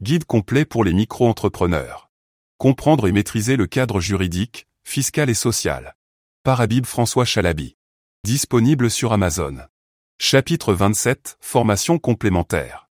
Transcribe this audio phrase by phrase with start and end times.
[0.00, 2.08] Guide complet pour les micro-entrepreneurs.
[2.56, 5.96] Comprendre et maîtriser le cadre juridique, fiscal et social.
[6.44, 7.76] Par Habib François Chalabi.
[8.22, 9.56] Disponible sur Amazon.
[10.20, 11.38] Chapitre 27.
[11.40, 12.88] Formation complémentaire.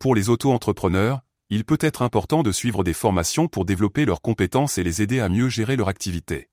[0.00, 4.78] Pour les auto-entrepreneurs, il peut être important de suivre des formations pour développer leurs compétences
[4.78, 6.50] et les aider à mieux gérer leur activité.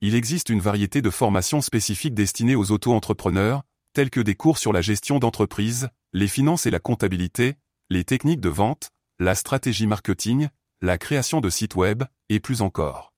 [0.00, 3.64] Il existe une variété de formations spécifiques destinées aux auto-entrepreneurs,
[3.94, 7.56] telles que des cours sur la gestion d'entreprise, les finances et la comptabilité,
[7.92, 10.48] les techniques de vente, la stratégie marketing,
[10.80, 13.12] la création de sites web, et plus encore.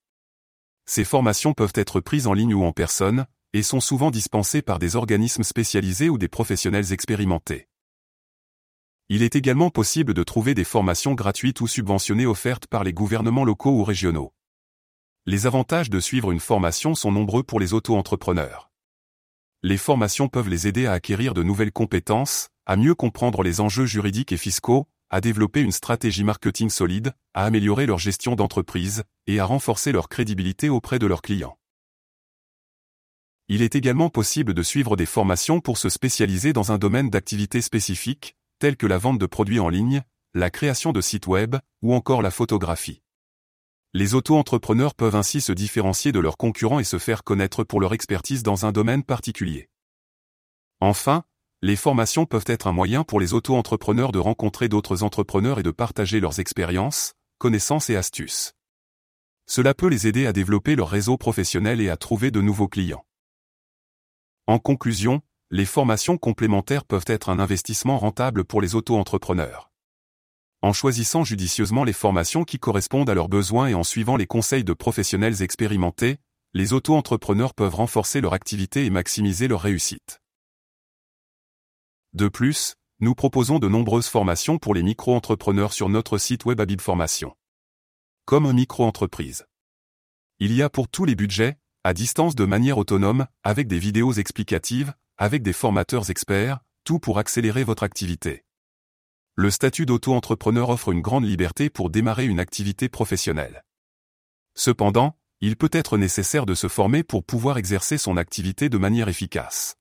[0.87, 4.79] Ces formations peuvent être prises en ligne ou en personne, et sont souvent dispensées par
[4.79, 7.69] des organismes spécialisés ou des professionnels expérimentés.
[9.10, 13.45] Il est également possible de trouver des formations gratuites ou subventionnées offertes par les gouvernements
[13.45, 14.32] locaux ou régionaux.
[15.27, 18.71] Les avantages de suivre une formation sont nombreux pour les auto-entrepreneurs.
[19.65, 23.87] Les formations peuvent les aider à acquérir de nouvelles compétences, à mieux comprendre les enjeux
[23.87, 29.38] juridiques et fiscaux, à développer une stratégie marketing solide, à améliorer leur gestion d'entreprise, et
[29.38, 31.57] à renforcer leur crédibilité auprès de leurs clients.
[33.46, 37.60] Il est également possible de suivre des formations pour se spécialiser dans un domaine d'activité
[37.60, 40.02] spécifique, tels que la vente de produits en ligne,
[40.35, 43.02] la création de sites web, ou encore la photographie.
[43.95, 47.93] Les auto-entrepreneurs peuvent ainsi se différencier de leurs concurrents et se faire connaître pour leur
[47.93, 49.68] expertise dans un domaine particulier.
[50.80, 51.24] Enfin,
[51.60, 55.70] les formations peuvent être un moyen pour les auto-entrepreneurs de rencontrer d'autres entrepreneurs et de
[55.70, 58.54] partager leurs expériences, connaissances et astuces.
[59.46, 63.04] Cela peut les aider à développer leur réseau professionnel et à trouver de nouveaux clients.
[64.47, 65.20] En conclusion,
[65.50, 69.72] les formations complémentaires peuvent être un investissement rentable pour les auto-entrepreneurs.
[70.62, 74.62] En choisissant judicieusement les formations qui correspondent à leurs besoins et en suivant les conseils
[74.62, 76.19] de professionnels expérimentés,
[76.54, 80.21] les auto-entrepreneurs peuvent renforcer leur activité et maximiser leur réussite.
[82.12, 86.81] De plus, nous proposons de nombreuses formations pour les micro-entrepreneurs sur notre site web Abib
[86.81, 87.34] Formation.
[88.25, 89.47] Comme micro-entreprise.
[90.38, 94.12] Il y a pour tous les budgets, à distance de manière autonome, avec des vidéos
[94.12, 98.44] explicatives, avec des formateurs experts, tout pour accélérer votre activité.
[99.34, 103.65] Le statut d'auto-entrepreneur offre une grande liberté pour démarrer une activité professionnelle.
[104.54, 109.09] Cependant, il peut être nécessaire de se former pour pouvoir exercer son activité de manière
[109.09, 109.76] efficace.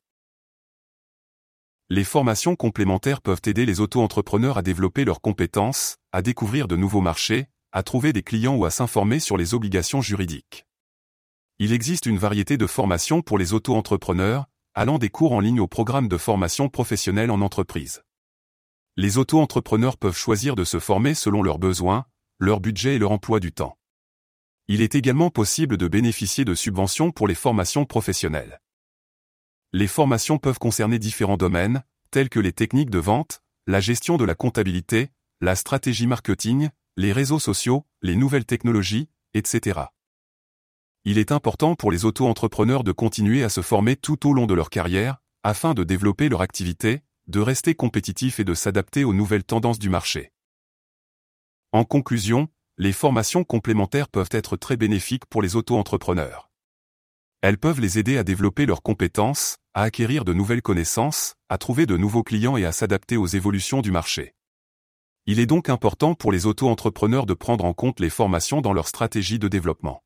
[1.90, 7.02] Les formations complémentaires peuvent aider les auto-entrepreneurs à développer leurs compétences, à découvrir de nouveaux
[7.02, 10.66] marchés, à trouver des clients ou à s'informer sur les obligations juridiques.
[11.60, 14.46] Il existe une variété de formations pour les auto-entrepreneurs,
[14.76, 18.02] allant des cours en ligne au programme de formation professionnelle en entreprise.
[18.98, 22.06] Les auto-entrepreneurs peuvent choisir de se former selon leurs besoins,
[22.40, 23.78] leur budget et leur emploi du temps.
[24.68, 28.60] Il est également possible de bénéficier de subventions pour les formations professionnelles.
[29.72, 34.26] Les formations peuvent concerner différents domaines, tels que les techniques de vente, la gestion de
[34.26, 39.80] la comptabilité, la stratégie marketing, les réseaux sociaux, les nouvelles technologies, etc.
[41.06, 44.54] Il est important pour les auto-entrepreneurs de continuer à se former tout au long de
[44.54, 49.44] leur carrière, afin de développer leur activité, de rester compétitifs et de s'adapter aux nouvelles
[49.44, 50.32] tendances du marché.
[51.72, 56.52] En conclusion, les formations complémentaires peuvent être très bénéfiques pour les auto-entrepreneurs.
[57.42, 61.86] Elles peuvent les aider à développer leurs compétences, à acquérir de nouvelles connaissances, à trouver
[61.86, 64.36] de nouveaux clients et à s'adapter aux évolutions du marché.
[65.26, 68.88] Il est donc important pour les auto-entrepreneurs de prendre en compte les formations dans leur
[68.88, 70.04] stratégie de développement.